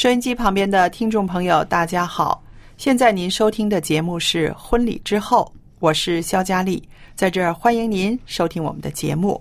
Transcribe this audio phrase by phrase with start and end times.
[0.00, 2.42] 收音机旁边的听众朋友，大家好！
[2.78, 6.82] 现在您收听的节目是《婚礼之后》，我是肖佳丽，
[7.14, 9.38] 在这儿欢迎您收听我们的节目。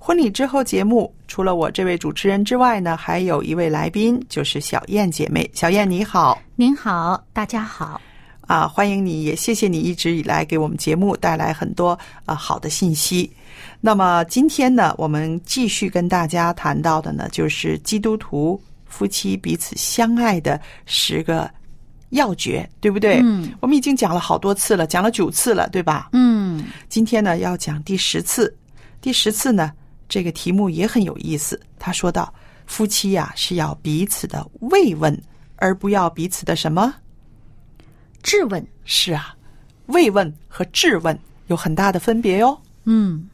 [0.00, 5.48] 婚礼之后节目除了我这位主持人之外呢，还有一位来宾，就是小燕姐妹。
[5.54, 8.00] 小燕你好您好，大家好。
[8.48, 13.30] 啊，欢迎你，也谢谢你一直以来给我们节目带来很多啊好的信息。
[13.80, 18.60] 那么今天呢，我们继续跟大家谈到的呢，就是基督徒
[18.92, 21.50] 夫妻彼此相爱的十个
[22.10, 23.20] 要诀，对不对？
[23.22, 26.10] 嗯，我们已经讲了好多次了，讲了九次了，对吧？
[26.12, 28.54] 嗯，今天呢要讲第十次，
[29.00, 29.72] 第十次呢
[30.10, 31.58] 这个题目也很有意思。
[31.78, 32.32] 他说到，
[32.66, 35.18] 夫妻呀、是要彼此的慰问，
[35.56, 36.94] 而不要彼此的什么？
[38.22, 39.34] 质问，是啊，
[39.86, 42.60] 慰问和质问有很大的分别哟。
[42.84, 43.26] 嗯，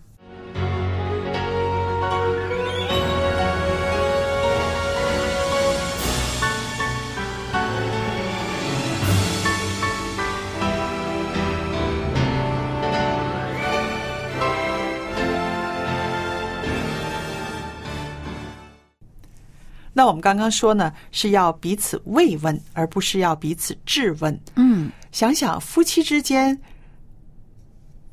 [19.99, 24.41] 那我们刚刚说呢，是要彼此慰问，而不是要彼此质问。
[24.55, 26.57] 嗯，想想夫妻之间，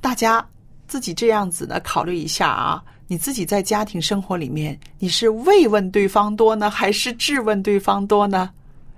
[0.01, 0.44] 大家
[0.88, 8.50] 自己这样子呢，考虑一下啊，你自己在家庭生活里面，你是慰问对方多呢，还是质问对方多呢？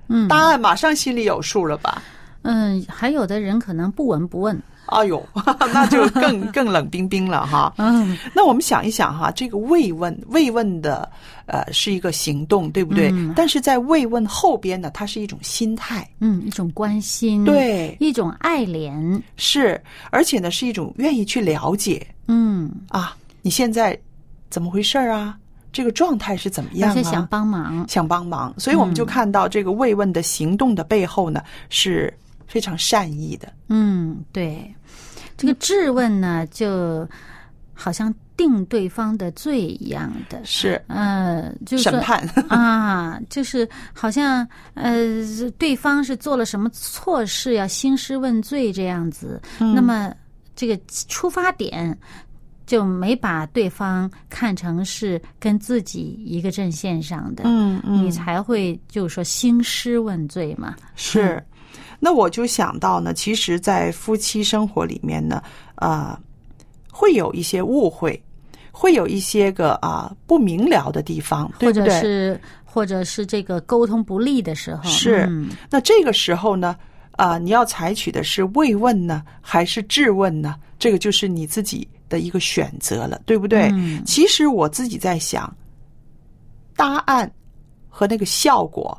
[0.07, 2.01] 嗯答案马上心里有数了吧？
[2.01, 2.16] 嗯，
[2.87, 4.59] 还有的人可能不闻不问。
[4.87, 5.21] 哎呦，
[5.73, 7.73] 那就更 更冷冰冰了哈。
[7.77, 11.11] 嗯，那我们想一想哈，这个慰问，慰问的
[11.45, 13.09] 呃是一个行动，对不对？
[13.11, 19.21] 嗯但是在慰问后边呢，它是一种心态，嗯，一种关心，，对，一种爱怜。
[19.35, 19.77] 是，
[20.09, 23.97] 而且呢是一种愿意去了解嗯，啊，你现在
[24.49, 25.37] 怎么回事儿啊？
[25.73, 26.93] 这个状态是怎么样啊？
[26.93, 27.85] 而且想帮忙。
[27.89, 32.11] 想帮忙，所以我们就嗯看到这个慰问的行动的背后呢，是
[32.47, 33.51] 非常善意的。
[33.67, 34.73] 嗯，对，
[35.37, 37.07] 这个质问呢，就
[37.73, 40.39] 好像定对方的罪一样的。
[40.43, 44.95] 是呃，就是审判， 啊，就是好像呃，
[45.57, 49.41] 对方是做了什么错事，要兴师问罪这样子。
[49.59, 50.13] 嗯那么
[50.55, 51.95] 这个出发点
[52.65, 60.75] 就没把对方看成是跟自己一个阵线上的，嗯嗯，你才会就是说兴师问罪嘛。
[60.95, 61.41] 是，
[61.99, 65.41] 那我就想到呢，其实，在夫妻生活里面呢，
[65.75, 66.17] 呃，
[66.91, 68.21] 会有一些误会，
[68.71, 71.89] 会有一些个啊、不明了的地方，对或者？
[71.99, 76.75] 是或者是这个沟通不利的时候，是嗯那这个时候呢，
[77.13, 80.55] 啊、你要采取的是慰问呢，还是质问呢？
[80.77, 83.71] 这个就是你自己的一个选择了，对不对？
[83.73, 85.51] 嗯其实我自己在想，
[86.75, 87.31] 答案
[87.89, 88.95] 和那个效果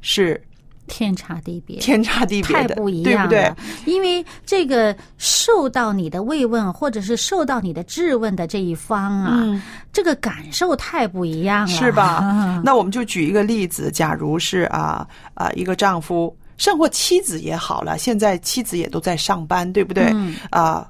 [0.00, 0.42] 是
[0.86, 1.78] 天差地别。
[1.78, 12.60] 天差地别，太不一对不对样了？，因为这个受到你的慰问，或者是受到你的质问的这一方啊，嗯，这个感受太不一样了，是吧？
[12.64, 20.10] 那我们就举一个例子，假如是啊啊一个丈夫，甚或妻子也好了，现在妻子也都在上班，对不对？
[20.12, 20.86] 嗯啊，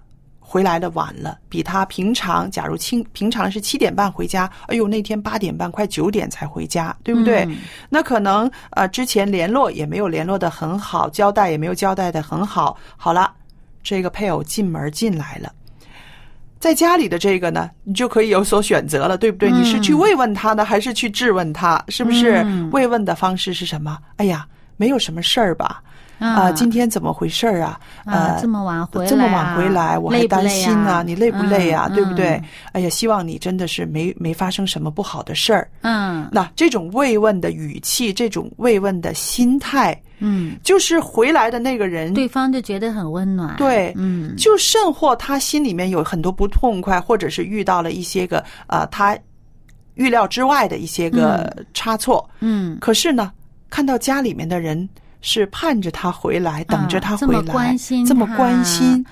[0.47, 7.45] 回来的晚了，比他平常假如清平常是七点半回家，哎呦那天八点半快九点才回家，对不对？
[7.47, 7.57] 嗯
[7.89, 12.77] 那可能呃之前联络也没有联络的很好，交代也没有交代的很好。
[12.97, 13.33] 好了，
[13.83, 15.51] 这个配偶进门进来了。
[16.61, 19.51] 在家里的这个呢，你就可以有所选择了，对不对？
[19.51, 21.83] 嗯你是去慰问他呢，还是去质问他？
[21.89, 22.43] 是不是？
[22.47, 23.99] 嗯慰问的方式是什么？
[24.17, 24.47] 哎呀，
[24.77, 25.83] 没有什么事儿吧？
[26.19, 27.79] 啊、今天怎么回事儿啊？
[28.05, 29.11] 啊呃，这么晚回来啊？
[29.11, 31.87] 这么晚回来，我还担心呢、啊你累不累啊？
[31.91, 31.95] 嗯。
[31.95, 32.31] 对不对？
[32.31, 32.45] 嗯？
[32.73, 35.69] 哎呀，希望你真的是没没发生什么不好的事儿。
[35.83, 36.29] 嗯。
[36.33, 43.57] 那这种慰问的语气，这种慰问的心态，嗯，就是回来的那个人，对方就觉得很温暖。
[43.57, 44.35] 对嗯。
[44.37, 49.19] 就甚或他心里面有很多不痛快，或者是遇到了一些个呃他
[49.95, 53.31] 预料之外的一些个差错，嗯，可是呢，
[53.71, 54.89] 看到家里面的人
[55.27, 59.03] 是盼着他回来，等着他啊这么回来，关心这么关心，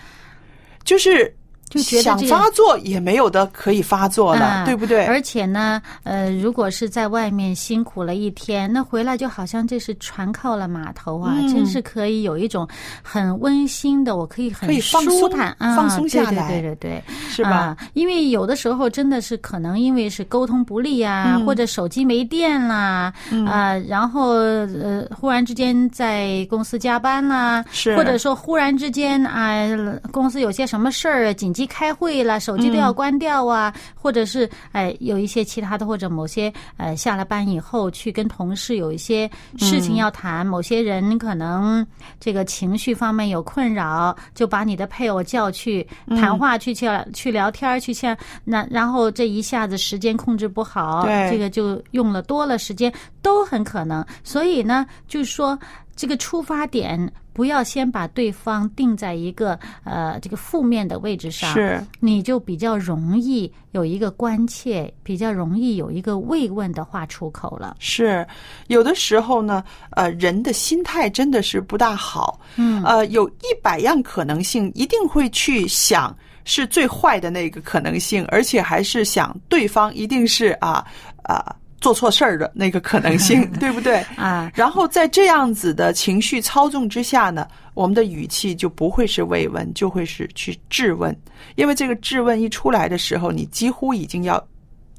[0.85, 1.35] 就是
[1.73, 5.05] 就觉得想这发作也没有的可以发作了，啊对不对？
[5.07, 12.67] 而且呢，呃，如果是在外面辛苦了一天，那回来就好像这是船靠了码头啊，嗯真是可以有一种
[13.03, 17.51] 很温馨的，我可以很舒坦啊，放松下对来对对对对，是吧？
[17.51, 17.77] 啊？
[17.95, 23.13] 因为有的时候真的是可能因为是沟通不利啊，嗯或者手机没电啦，
[23.47, 29.67] 啊，然后呃，忽然之间在公司加班啦，是或者说忽然之间啊、
[30.11, 41.87] 公司有些什么事儿紧急开会了，手机都要关掉啊，或者是哎、有一些其他的，或者某些呃下了班以后去跟同事有一些事情要谈，某些人可能
[42.21, 54.05] 这个情绪方面有困扰，就把你的配偶叫去谈话去去去聊天儿去像那，然后这一下子时间控制不好，这个就用了多了时间，都很可能。
[54.25, 55.59] 所以呢，就是说
[55.95, 61.83] 这个出发点不要先把对方定在一个呃这个负面的位置上，是。
[62.01, 67.77] 你就比较容易有一个关切，比较容易有一个慰问的话出口了。
[67.79, 68.27] 是，
[68.69, 72.83] 有的时候呢，呃，人的心态真的是不大好，嗯。
[72.85, 76.15] 呃，有一百样可能性，一定会去想
[76.45, 80.85] 是最坏的那个可能性，而且还是想对方一定是啊
[81.23, 83.97] 啊做错事儿的那个可能性， 对不对？
[84.17, 91.15] 啊，然后在这样子的情绪操纵之下呢，我们的语气就不会是慰问，就会是去质问，
[91.57, 94.43] 因为这个质问一出来的时候，你几乎已经要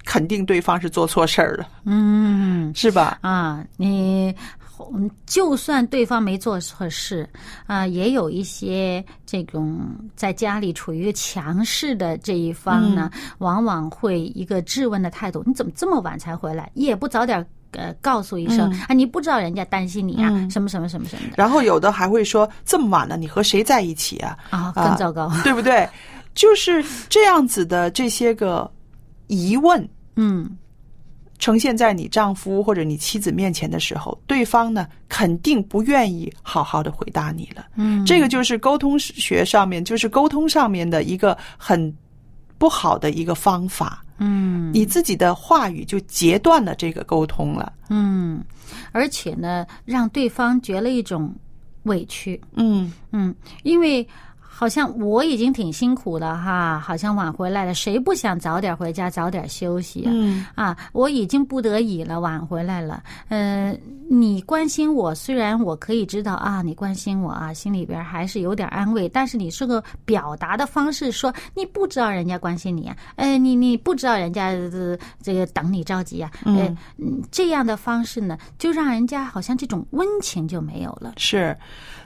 [0.04, 3.18] 肯定对方是做错事儿了，嗯是吧？
[3.22, 4.36] 啊，你
[4.94, 7.28] 嗯就算对方没做错事
[7.66, 9.80] 啊，也有一些这种
[10.16, 16.72] 在家里处于一个强势的这一方呢，往往会一个质问的态度：你怎么这么晚才回来？
[16.74, 18.94] 也不早点呃告诉一声、啊？
[18.94, 20.30] 你不知道人家担心你啊？
[20.32, 24.38] 嗯什么什么什么什么的然后有的还会说这么晚了，你和谁在一起啊？
[24.50, 25.32] 啊，啊更糟糕。
[25.44, 25.88] 对不对？
[26.36, 28.70] 就是这样子的这些个
[29.28, 30.50] 疑问嗯
[31.44, 37.66] 呈现在你丈夫或者你妻子面前的时候，对方呢肯定不愿意好好的回答你了。
[37.76, 41.94] 嗯，这个就是沟通学上面，就是沟通上面的一个很
[42.58, 44.02] 不好的一个方法。
[44.20, 47.74] 嗯你自己的话语就截断了这个沟通了。
[47.90, 48.42] 嗯，
[48.94, 51.36] 而且呢，让对方觉了一种
[51.84, 52.40] 委屈。
[52.54, 54.08] 嗯嗯，因为
[54.56, 60.12] 好像我已经挺辛苦了哈，好像晚回来了，谁不想早点回家，早点休息啊？
[60.14, 63.02] 嗯啊，我已经不得已了，晚回来了。
[63.30, 63.76] 呃，
[64.08, 76.68] 你关心我，虽然我可以知道啊，你关心我啊，心里边还是有点安慰，但是你是个表达的方式说，你不知道人家关心你啊，呃，你你不知道人家、呃、这个等你着急啊，呃，
[77.00, 81.14] 嗯这样的方式呢，就让人家好像这种温情就没有了。
[81.18, 81.58] 是。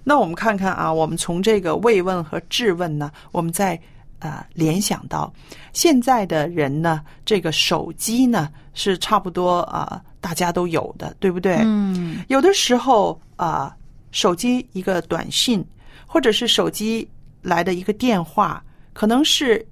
[0.09, 3.77] 那我们看看啊，我们从这个慰问和质问呢，我们再
[4.19, 5.33] 呃联想到
[5.73, 11.57] 现在的人呢，这个手机呢是差不多啊、大家都有的，对不对？
[11.65, 12.23] 嗯。
[12.29, 13.75] 有的时候啊、
[14.11, 15.61] 手机一个短信，
[16.05, 17.05] 或者是手机
[17.41, 19.67] 来的一个电话，可能是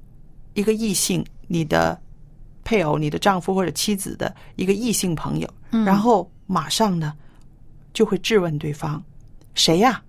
[0.53, 1.97] 一个异性，你的
[2.65, 5.85] 配偶、你的丈夫或者妻子的一个异性朋友，嗯。
[5.85, 7.13] 然后马上呢
[7.93, 9.01] 就会质问对方
[9.55, 10.03] ：“谁呀、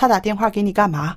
[0.00, 1.14] 他打电话给你干嘛？”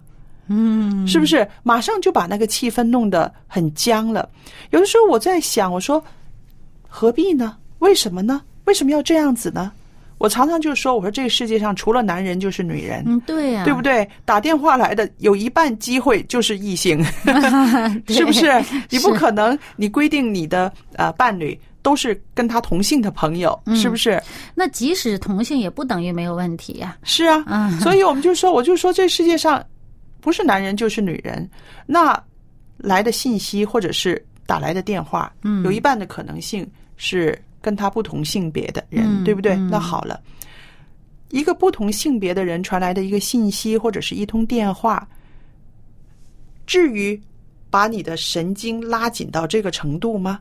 [0.47, 1.47] 嗯，是不是？
[1.63, 4.27] 马上就把那个气氛弄得很僵了。
[4.71, 6.03] 有的时候我在想，我说
[6.89, 7.55] 何必呢？
[7.79, 8.41] 为什么呢？
[8.65, 9.71] 为什么要这样子呢？
[10.17, 14.05] 我常常就说，我说这个世界上除了男人就是女人，嗯，对呀、对不对？
[14.25, 17.01] 打电话来的有一半机会就是异性，
[18.07, 18.51] 是不是？
[18.89, 24.19] 你不可能，你规定你的呃伴侣都是跟他同性的朋友，嗯是不是？
[24.55, 29.63] 那即使同性也不等于没有问题呀、是啊，嗯所以我们就说，我就说这世界上
[30.21, 31.47] 不是男人就是女人。
[31.85, 32.19] 那
[32.77, 39.53] 来的信息或者是打来的电话，嗯有一半的可能性是跟他不同性别的人，嗯对不对？
[39.53, 40.19] 嗯那好了，
[41.29, 45.05] 一个不同性别的人传来的一个信息或者是一通电话，
[46.65, 47.21] 至于
[47.69, 50.39] 把你的神经拉紧到这个程度吗？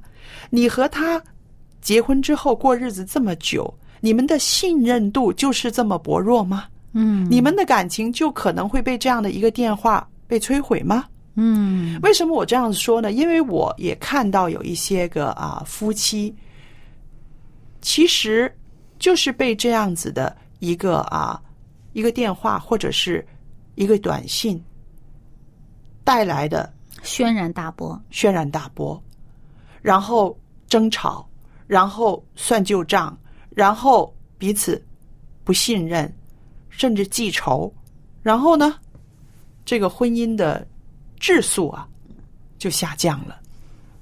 [0.51, 1.23] 你和他
[1.83, 6.65] 结婚之后过日子这么久，你们的信任度就是这么薄弱吗？
[6.95, 11.05] 嗯你们的感情就可能会被这样的一个电话被摧毁吗？
[11.35, 13.11] 嗯为什么我这样子说呢？
[13.11, 16.35] 因为我也看到有一些个啊夫妻，
[17.81, 18.55] 其实
[18.99, 21.41] 就是被这样子的一个啊
[21.95, 23.27] 一个电话或者是
[23.75, 24.62] 一个短信
[26.05, 26.71] 带来的
[27.03, 29.03] 轩然大波，轩然大波，
[29.81, 31.27] 然后争吵，
[31.73, 34.85] 然后算旧账，然后彼此
[35.43, 36.14] 不信任，
[36.69, 37.73] 甚至记仇，
[38.23, 38.79] 然后呢，
[39.64, 40.67] 这个婚姻的
[41.19, 41.88] 质素啊
[42.59, 43.41] 就下降了，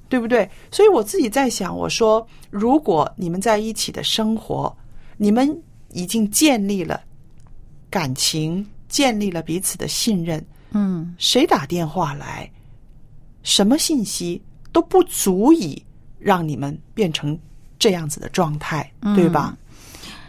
[0.08, 0.50] 对不对？
[0.72, 4.76] 所以我自己在想，我说，如果你们在一起的生活，
[5.16, 5.56] 你们
[5.92, 7.00] 已经建立了
[7.88, 12.50] 感情，建立了彼此的信任，嗯谁打电话来，
[13.44, 15.80] 什么信息都不足以
[16.18, 17.38] 让你们变成
[17.80, 19.56] 这样子的状态，对吧？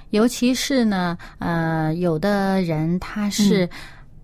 [0.09, 3.69] 尤其是呢，呃，有的人他是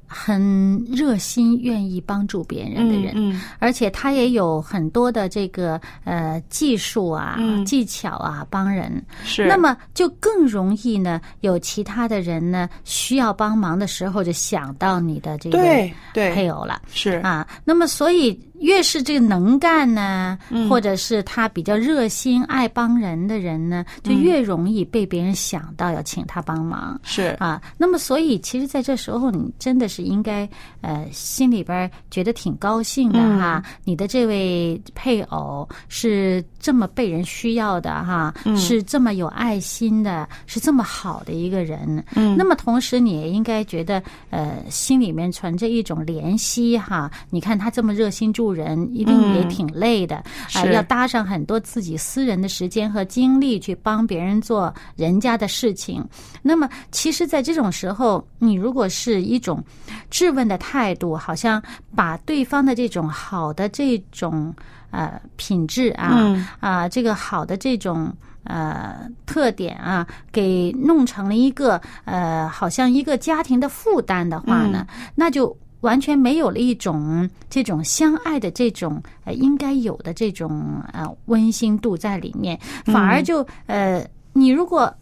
[0.05, 3.41] 很热心、愿意帮助别人的人，嗯。
[3.59, 7.63] 而且他也有很多的这个呃技术啊、嗯。
[7.65, 9.03] 技巧啊帮人。
[9.23, 9.45] 是。
[9.47, 16.33] 那么就更容易呢，有其他的人呢需要帮忙的时候，就想到你的这个对对。
[16.33, 16.81] 配偶了。
[16.93, 17.21] 是。
[17.23, 26.99] 啊，那么所以越是这个能干呢，嗯或者是他比较热心、爱帮人的人呢，就嗯越容易被别人想到要请他帮忙。
[27.03, 30.47] 是啊，那么所以其实，在这时候，你真的是应该
[30.81, 33.63] 呃，心里边觉得挺高兴的嗯哈。
[33.83, 42.03] 你的这位配偶是这么被人需要的哈，嗯是这么有爱心的，是这么好的一个人。
[42.15, 47.09] 嗯那么同时，你也应该觉得呃，心里面存着一种怜惜哈。
[47.29, 56.03] 你看他这么热心助人，一定也嗯挺累的啊、是要搭上很多自己私人的时间和精力去帮别人做人家的事情。
[56.41, 59.63] 那么，其实，在这种时候，你如果是一种
[60.09, 61.61] 质问的态度，好像
[61.95, 64.53] 把对方的这种好的这种
[64.91, 68.11] 呃品质啊嗯啊、这个好的这种。
[68.49, 84.93] 呃，特点啊，给弄成了一个呃，好像一个家庭的负担的话呢，那就完全没有了一种这种相爱的这种呃应该有的这种呃温馨度在里面，反而就呃，你如果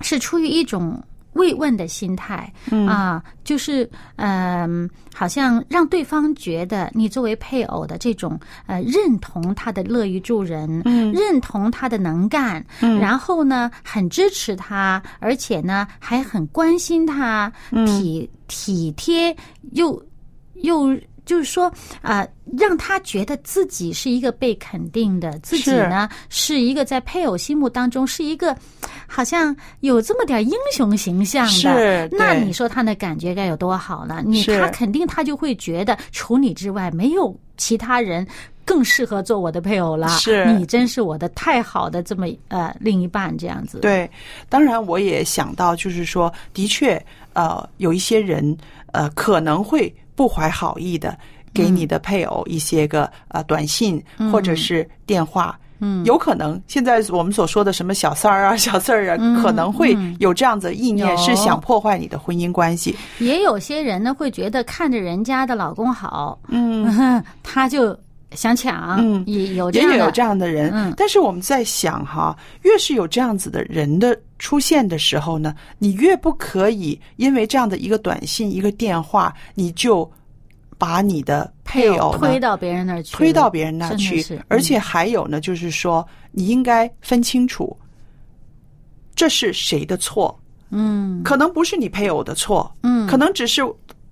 [0.00, 1.02] 是出于一种
[1.34, 2.86] 慰问的心态，嗯。
[2.86, 11.12] 啊，就是嗯、好像让对方觉得你作为配偶的这种呃认同他的乐于助人，嗯。
[11.12, 12.98] 认同他的能干，嗯。
[12.98, 17.86] 然后呢很支持他，而且呢还很关心他，嗯。
[17.86, 19.36] 体体贴
[19.72, 20.02] 又
[20.54, 20.96] 又。
[21.26, 21.72] 就是说，
[22.02, 22.22] 啊、
[22.58, 25.88] 让他觉得自己是一个被肯定的，自己是。
[25.88, 28.54] 呢是一个在配偶心目当中是一个，
[29.14, 32.08] 好像有这么点英雄形象的。
[32.10, 34.20] 那你说他那感觉该有多好呢？
[34.26, 38.26] 你他肯定他就会觉得，除你之外没有其他人
[38.64, 40.08] 更适合做我的配偶了。
[40.08, 44.10] 是你真是我的太好的这么呃另一半这样子。，对，
[44.48, 47.00] 当然我也想到，就是说，的确，
[47.34, 48.56] 呃，有一些人，
[48.90, 51.16] 呃，可能会不怀好意的
[51.52, 54.02] 给你的配偶一些个呃短信
[54.32, 55.56] 或者是电话。
[55.56, 55.63] 嗯
[56.04, 60.16] 有可能现在我们所说的什么小三儿啊、 小四儿啊，嗯可能会嗯。
[60.20, 62.96] 有这样子的意念，是想破坏你的婚姻关系。
[63.18, 67.98] 也有些人呢会觉得看着人家的老公好，嗯， 他就
[68.32, 69.22] 想抢，嗯。
[69.26, 70.94] 也有这样，也有这样的人，嗯。
[70.96, 80.10] 但是我们在想哈，越是有这样子的人的出现的时候呢，你越不可以因为这样的一个短信、一个电话，你就
[80.78, 87.76] 把你的配偶呢推到别人那儿去，推到别人那儿去是，而且还有呢，就是说，你应该分清楚，
[89.14, 90.38] 这是谁的错，
[90.70, 91.22] 嗯。
[91.22, 93.62] 可能不是你配偶的错，嗯，可能只是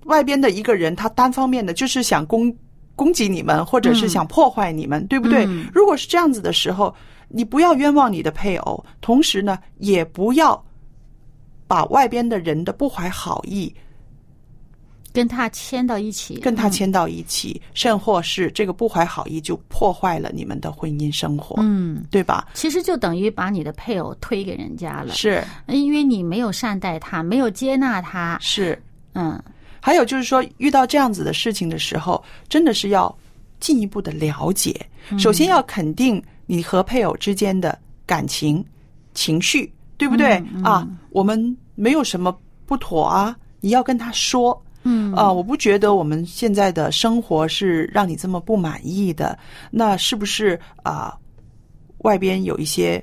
[0.05, 2.53] 外边的一个人，他单方面的就是想攻
[2.95, 5.45] 攻击你们，或者是想破坏你们，对不对？
[5.45, 5.67] 嗯。
[5.73, 6.93] 如果是这样子的时候，
[7.27, 10.63] 你不要冤枉你的配偶，同时呢，也不要
[11.67, 13.73] 把外边的人的不怀好意
[15.13, 22.47] 跟他牵到一起，跟他牵到一起，甚或是这个不怀好意就破坏了你们的婚姻生活，嗯，对吧？
[22.55, 28.81] 其实就等于把你的配偶推给人家了，是因为你没有善待他，没有接纳他，是。
[29.13, 29.39] 嗯
[29.79, 33.13] 还有就是说，遇到这样子的事情的时候，真的是要
[33.59, 34.73] 进一步的了解。
[35.19, 38.65] 首先要肯定你和配偶之间的感情、
[39.13, 40.87] 情绪，对不对啊？
[41.09, 42.33] 我们没有什么
[42.65, 44.57] 不妥啊，你要跟他说。
[44.83, 49.37] 嗯啊，我不觉得我们现在的生活是让你这么不满意的。
[49.71, 51.17] 那是不是啊？
[51.99, 53.01] 外边有一些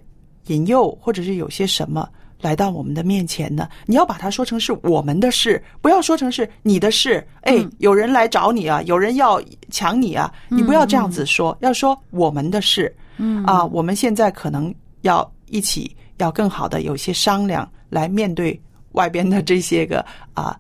[0.48, 2.06] 引诱，或者是有些什么
[2.42, 3.66] 来到我们的面前呢？
[3.86, 7.26] 你要把它说成是我们的事，不要说成是你的事。
[7.40, 12.94] 哎，有人来找你啊，有人要抢你啊，你不要这样子说，要说我们的事。
[13.16, 18.60] 嗯啊，我们现在可能要一起要更好的有些商量，来面对
[18.92, 20.58] 外边的这些个啊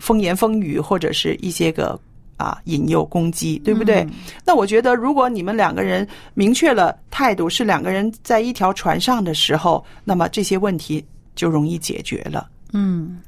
[0.00, 1.98] 风言风语，或者是一些个
[2.36, 4.06] 啊引诱攻击，对不对？
[4.44, 12.48] 那我觉得，如果你们两个人明确了态度，是两个人在一条船上的时候，那么这些问题就容易解决了。
[12.72, 13.20] 嗯。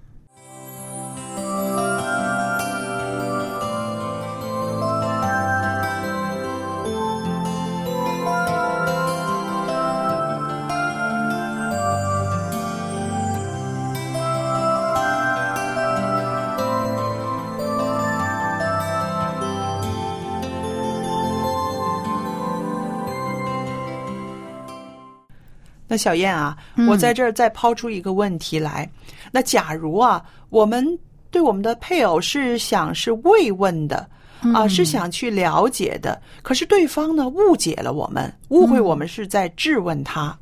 [25.86, 26.56] 那小燕啊，
[26.88, 28.88] 我在这儿再抛出一个问题来。
[29.30, 30.98] 那假如啊，我们
[31.30, 34.08] 对我们的配偶是想是慰问的
[34.54, 40.36] 啊，是想去了解的，可是对方呢误解了我们，误会我们是在质问他，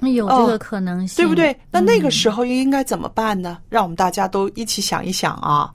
[0.00, 1.56] 有这个可能性，对不对？
[1.70, 3.58] 那那个时候又应该怎么办呢？
[3.68, 5.70] 让我们大家都一起想一想啊。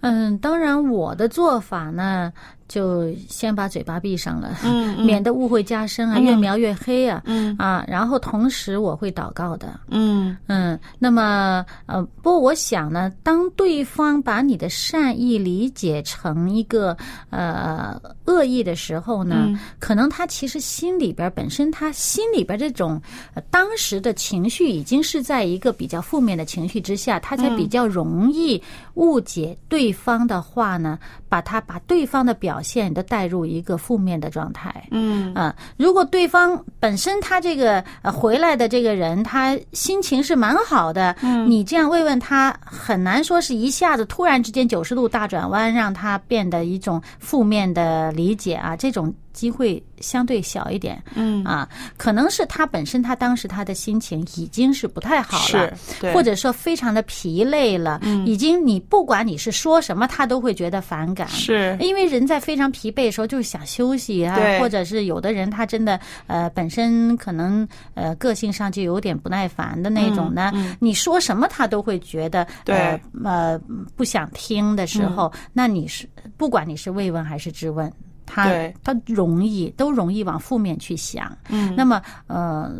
[0.00, 2.30] 嗯，当然，我的做法呢，
[2.66, 7.54] 就先把嘴巴闭上了，嗯免得误会加深啊，越描越黑啊，嗯。
[7.58, 10.36] 啊，然后同时我会祷告的，嗯。
[10.46, 16.96] 嗯，那么呃，不过我想呢，当对方把你的善意理解成一个
[17.30, 19.58] 呃恶意的时候呢，嗯。
[19.78, 23.00] 可能他其实心里边本身他心里边这种、
[23.34, 28.60] 呃当时的情绪已经是在一个比较负面的情绪之下，他才比较容易
[28.94, 30.98] 误解对方的话呢，
[31.28, 34.86] 把他把对方的表现都带入一个负面的状态。
[34.90, 51.44] 嗯啊，如果对方本身他这个呃回来的这个人，他心情是蛮好的，嗯，你这样慰问他，很难说是一下子突然之间九十度大转弯，让他变得一种负面的理解啊，这种机会相对小一点，嗯。
[51.44, 51.68] 啊，
[51.98, 56.14] 可能是他本身他当时他的心情已经是不太好了是，对。
[56.14, 58.26] 或者说非常的疲累了，嗯。
[58.26, 61.76] 已经你不管你是说什么，他都会觉得反感，是。
[61.80, 72.74] 因为人在非常疲惫的时候，就是想休息啊对，或者是有的人他真的呃本身可能呃个性上就有点不耐烦的那种呢，嗯你说什么他都会觉得对。
[72.76, 73.60] 呃呃
[73.96, 77.92] 不想听的时候，那你是不管你是慰问还是质问。
[78.34, 78.50] 他
[78.82, 81.74] 他容易都容易往负面去想，嗯。
[81.76, 82.72] 那么呃，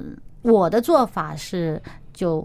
[0.43, 1.81] 我的做法是
[2.12, 2.45] 就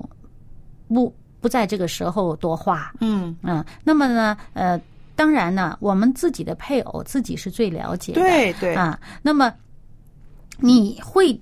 [0.87, 4.79] 不不在这个时候多话，嗯，嗯，那么呢，呃，
[5.15, 8.75] 当然呢，我们自己的配偶自己是最了解的，对对。
[8.75, 9.51] 啊，那么
[10.59, 11.39] 你会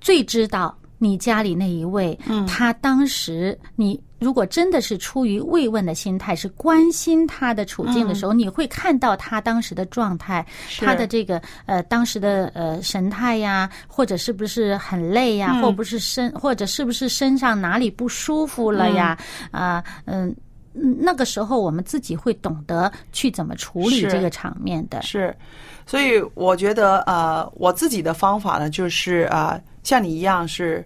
[0.00, 2.46] 最知道你家里那一位，嗯。
[2.46, 10.46] 他当时你如果真的是出于慰问的心态，是关心他的处境的时候，你会看到他当时的状态，
[10.78, 15.62] 他的这个呃当时的呃神态呀，或者是不是很累呀，嗯。
[15.62, 19.18] 或不是身或者是不是身上哪里不舒服了呀？
[19.50, 20.28] 啊嗯。
[20.74, 25.36] 嗯那个时候我们自己会懂得去怎么处理这个场面的，是，
[25.84, 30.82] 所以我觉得呃，我自己的方法呢，就是啊、像你一样是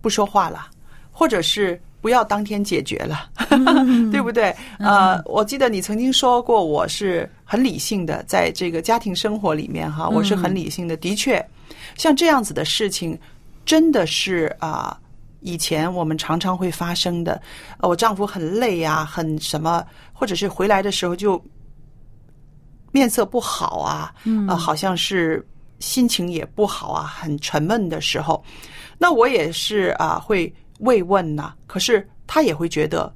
[0.00, 0.66] 不说话了，
[1.12, 3.30] 或者是不要当天解决了，
[4.12, 4.54] 对不对？
[4.78, 10.98] 呃，我记得你曾经说过，我是很理性的，在这个家庭生活里面哈，我是很理性的。
[10.98, 11.42] 的确，
[11.96, 13.18] 像这样子的事情，
[13.64, 15.00] 真的是啊。
[15.40, 17.40] 以前我们常常会发生的，
[17.78, 21.42] 呃我丈夫很累啊，很什么，或者是回来的时候就
[22.92, 25.42] 面色不好啊，嗯，呃，好像是
[25.80, 28.44] 心情也不好啊，很沉闷的时候，
[28.98, 33.12] 那我也是啊，会慰问呐、可是他也会觉得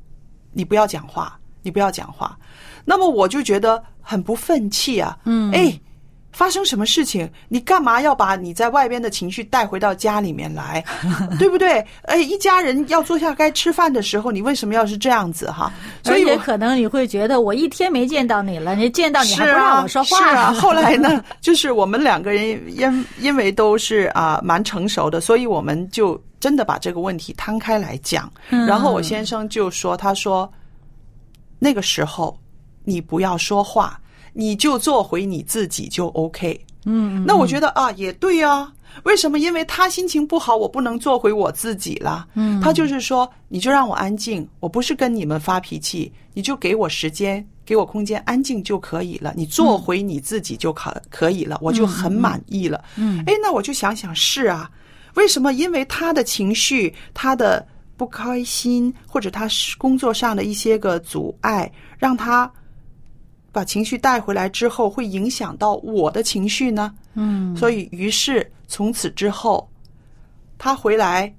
[0.52, 2.38] 你不要讲话，你不要讲话，
[2.84, 5.80] 那么我就觉得很不愤气啊，嗯，哎。
[6.32, 7.28] 发生什么事情？
[7.48, 10.84] 你干嘛要把你在外边的情绪带回到家里面来，
[11.38, 11.84] 对不对？
[12.02, 15.72] 哎，一家人要坐下该吃饭的时候，你为什么要是这样子哈？
[16.04, 20.52] 所以我而且可能你会觉得我一天没见到你了，你见到你还是不让啊，我说话是啊。
[20.52, 28.30] 后来呢，就是我们两个人因因为都是啊蛮成熟的，所以我们就真的把这个问题摊开来讲。
[28.50, 30.50] 嗯然后我先生就说：“他说
[31.58, 32.38] 那个时候
[32.84, 33.98] 你不要说话，
[34.32, 36.60] 你就做回你自己就 OK。
[36.84, 38.72] 嗯，那我觉得啊，也对啊。
[39.04, 39.38] 为什么？
[39.38, 42.26] 因为他心情不好，我不能做回我自己了。
[42.34, 49.32] 嗯，他就是说，你就让我安静，我不是跟你们发脾气，你就给我时间，给我空间，安静就可以了。
[49.36, 52.82] 你做回你自己就可可以了，我就很满意了。
[52.96, 54.68] 嗯，哎，那我就想想，是啊，
[55.14, 55.52] 为什么？
[55.52, 57.64] 因为他的情绪，他的
[57.96, 62.50] 不开心，或者他工作上的一些个阻碍，让他
[63.50, 66.94] 把情绪带回来之后，会影响到我的情绪呢？
[67.14, 69.68] 嗯，所以，于是从此之后，
[70.58, 71.34] 他回来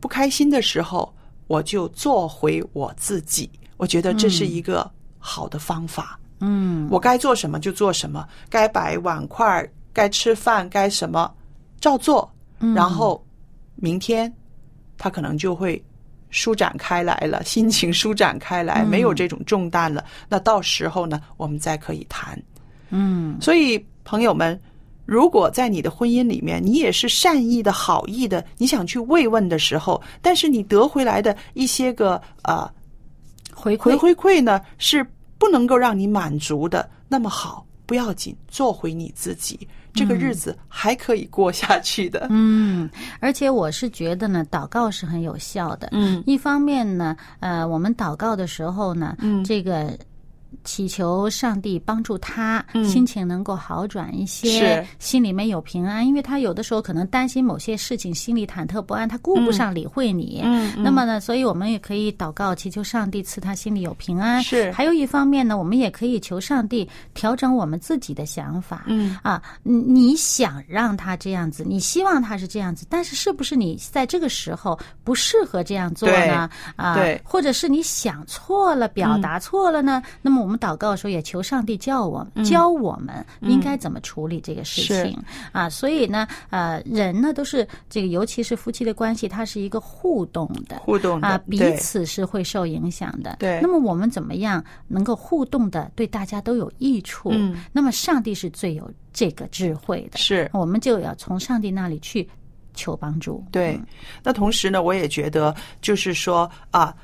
[0.00, 1.14] 不开心的时候，
[1.46, 3.50] 我就做回我自己。
[3.76, 6.18] 我觉得这是一个好的方法。
[6.40, 11.32] 嗯，我该做什么就做什么，该摆碗筷、该吃饭、该什么
[11.80, 12.28] 照做。
[12.74, 13.24] 然后
[13.76, 14.32] 明天
[14.96, 15.80] 他可能就会
[16.30, 20.04] 舒展开来了， 心情舒展开来，没有这种重担了。
[20.28, 22.40] 那到时候呢，我们再可以谈。
[22.90, 24.58] 嗯，所以朋友们。
[25.10, 32.70] 如果在你的婚姻里面，你也是善意的好意的，你想去慰问的时候，但是你得回来的一些个呃
[33.54, 35.02] 回回馈，回馈呢，是
[35.38, 36.86] 不能够让你满足的。
[37.08, 42.26] 那么好，不要紧，做回你自己，这个日子还可以过下去的。
[42.30, 42.88] 嗯，
[43.20, 45.88] 而且我是觉得呢，祷告是很有效的。
[45.92, 49.96] 嗯一方面呢，呃，我们祷告的时候呢，嗯这个。
[50.64, 60.42] 祈求上帝帮助他嗯心情能够好转一些，心里面有平安，因为他有的时候可能担心某些事情，心里忐忑不安，他顾不上理会你。
[60.76, 64.42] 那么呢，所以我们也可以祷告，祈求上帝赐他心里有平安。
[64.42, 68.84] 是还有一方面呢，我们也可以求上帝调整我们自己的想法。
[68.86, 76.48] 嗯啊，你你想让他这样子，你希望他是这样子，但是是不是你在这个时候不适合这样做呢？
[76.76, 80.02] 啊，对或者是你想错了，表达错了呢？
[80.22, 85.18] 那么我们祷告的时候也求上帝教我们、教我们应该怎么处理这个事情、
[85.52, 85.68] 啊。
[85.68, 90.78] 所以呢，呃，人呢都是这个，尤其是夫妻的关系，它是一个互动的。
[90.80, 93.36] 互动的啊，彼此是会受影响的。
[93.38, 97.30] 对那么我们怎么样能够互动的对大家都有益处？
[97.32, 102.28] 嗯，那么上帝是最有这个智慧的，是我们就要从上帝那里去
[102.74, 103.44] 求帮助。
[103.50, 103.80] 对，
[104.22, 106.94] 那同时呢，我也觉得，就是说啊，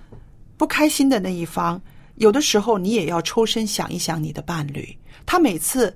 [0.56, 1.80] 不开心的那一方，
[2.16, 4.96] 有的时候你也要抽身想一想你的伴侣，
[5.26, 5.94] 他每次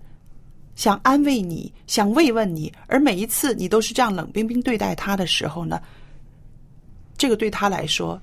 [0.75, 5.81] 想安慰你，想慰问你，而每一次你都是这样冷冰冰对待他的时候呢，
[7.17, 8.21] 这个对他来说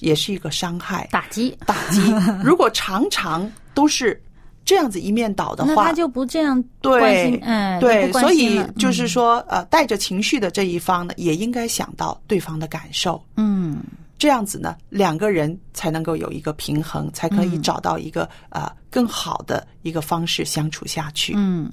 [0.00, 2.00] 也是一个伤害、打击，打击。
[2.44, 4.20] 如果常常都是
[4.64, 13.78] 这样子一面倒的话，那他就不这样关对心，，哎，就对，所以就是说，呃，带着情绪的这一方呢，也应该想到对方的感受，嗯，
[14.18, 21.34] 这样子呢，两个人才能够有一个平衡，才可嗯以找到一个、呃更好的一个方式相处下去。
[21.36, 21.70] 嗯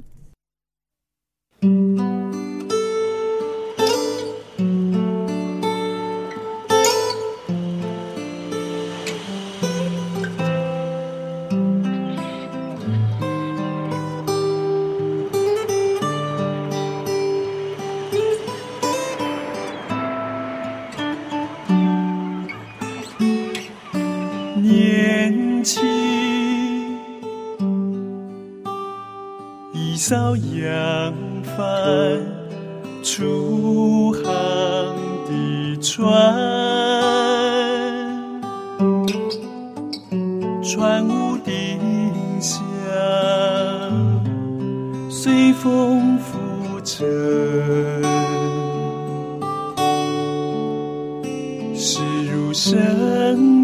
[30.05, 31.13] 艘扬
[31.55, 31.55] 帆
[33.01, 34.23] 出航
[35.25, 36.11] 的船，
[40.61, 41.79] 船无定
[42.41, 42.59] 向，
[45.09, 46.37] 随风浮
[46.83, 47.07] 沉。
[51.73, 53.62] 驶入生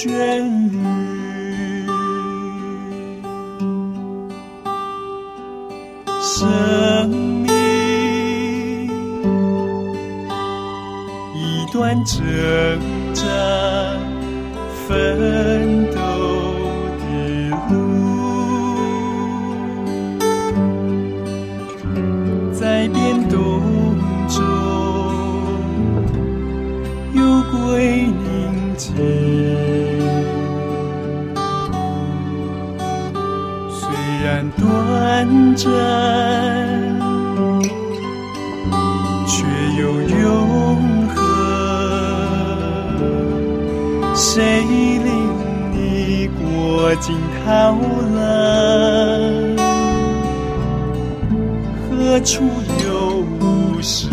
[0.00, 0.78] 旋律。
[6.20, 7.48] 生命
[11.34, 12.16] 一段挣
[13.12, 13.22] 扎
[14.86, 16.07] 奋斗
[35.18, 35.26] 短
[35.56, 35.66] 暂，
[39.26, 39.44] 却
[39.76, 41.16] 又永恒。
[44.14, 45.02] 谁令
[45.72, 47.74] 你过惊涛
[48.14, 48.16] 浪？
[51.90, 52.44] 何处
[52.84, 52.88] 有
[53.40, 54.08] 无声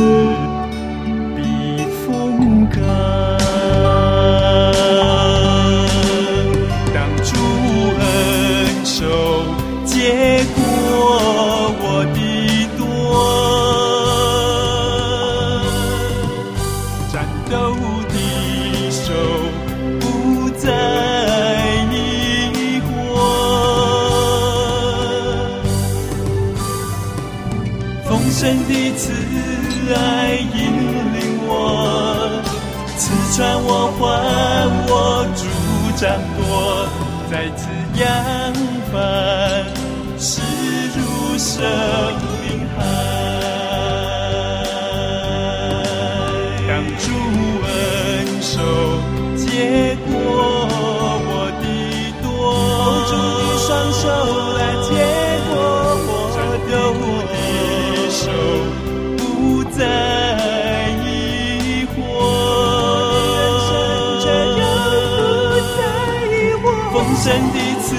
[67.05, 67.95] 丰盛的慈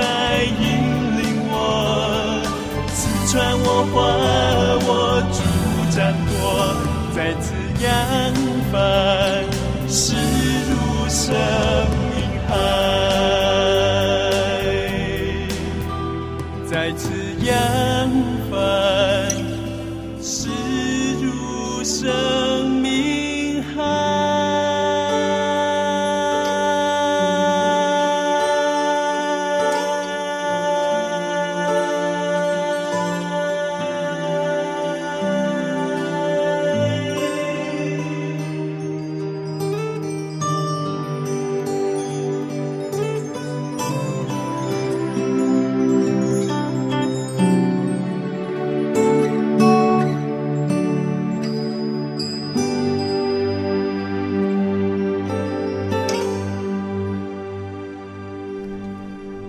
[0.00, 0.60] 爱引
[1.16, 1.54] 领我，
[2.92, 2.98] 刺
[3.30, 3.96] 穿我，划
[4.82, 4.90] 我
[5.30, 5.38] 主
[5.94, 6.34] 掌舵，
[7.14, 7.86] 再次扬
[8.72, 8.74] 帆，
[9.88, 10.16] 驶
[10.66, 10.72] 入
[11.08, 11.22] 生
[12.10, 12.50] 命海，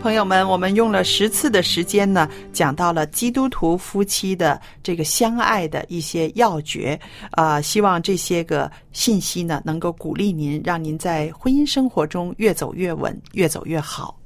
[0.07, 6.97] 朋友们，我们用了十次的时间呢，讲到了基督徒夫妻的这个相爱的一些要诀
[7.31, 14.17] 啊、希望这些个信息呢，能够鼓励您，让您在婚姻生活中越走越稳，越走越好。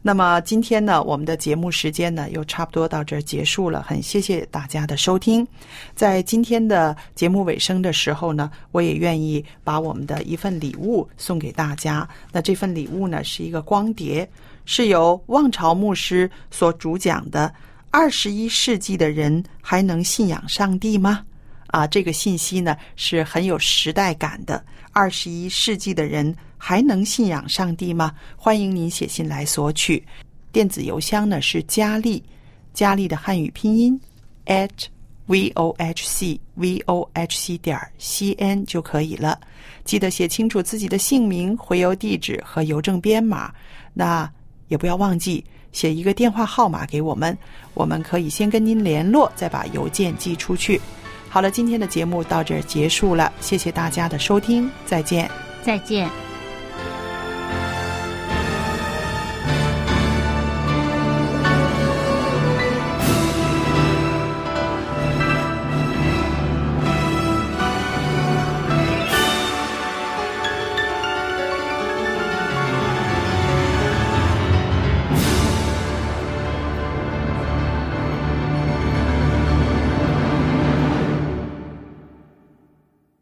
[0.00, 5.46] 那么今天呢，我们的节目时间呢又差不多到这儿结束了，很谢谢大家的收听。
[5.94, 12.08] 在今天的节目尾声的时候呢，我也愿意把我们的一份礼物送给大家。
[12.32, 14.26] 那这份礼物呢是一个光碟，
[14.70, 17.52] 是由望潮牧师所主讲的
[17.90, 21.24] 《二十一世纪的人还能信仰上帝吗》。
[21.76, 24.64] 啊，这个信息呢是很有时代感的。
[24.92, 28.12] 二十一世纪的人还能信仰上帝吗？
[28.36, 30.00] 欢迎您写信来索取。
[30.52, 32.22] 电子邮箱呢是佳丽，
[32.72, 34.00] 佳丽的汉语拼音
[34.46, 34.70] at
[35.26, 39.36] v o h c v o h c 点 c n 就可以了。
[39.84, 43.52] 记得写清楚自己的姓名、回邮地址和邮政编码。
[43.92, 44.30] 那
[44.70, 47.36] 也不要忘记写一个电话号码给我们，
[47.74, 50.80] 我们可以先跟您联络，再把邮件寄出去。
[51.28, 55.30] 好了，今天的节目到这儿结束了，谢谢大家的收听，再见。
[55.62, 56.29] 再见。